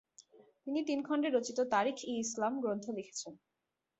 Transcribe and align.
তিনি 0.63 0.79
তিন 0.87 0.99
খণ্ডে 1.03 1.29
রচিত 1.29 1.59
তারিখ-ই-ইসলাম 1.73 2.53
গ্রন্থ 2.61 2.85
লিখেছিলেন। 2.89 3.35